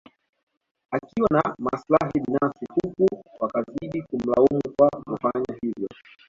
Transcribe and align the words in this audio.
Akiwa 0.91 1.27
na 1.31 1.55
maslahi 1.59 2.21
binafsi 2.27 2.65
huku 2.69 3.09
wakazidi 3.39 4.01
kumlaumu 4.01 4.61
kwa 4.77 4.89
kufanya 4.89 5.57
hivyo 5.61 5.87